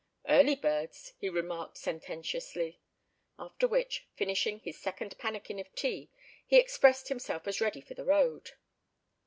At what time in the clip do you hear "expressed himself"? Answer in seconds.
6.57-7.47